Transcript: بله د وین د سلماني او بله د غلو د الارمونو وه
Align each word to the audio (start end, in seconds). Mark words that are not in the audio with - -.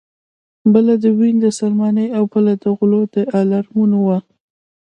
بله 0.73 0.93
د 1.03 1.05
وین 1.17 1.35
د 1.43 1.47
سلماني 1.59 2.07
او 2.17 2.23
بله 2.33 2.53
د 2.63 2.65
غلو 2.77 3.01
د 3.13 3.15
الارمونو 3.39 3.97
وه 4.07 4.19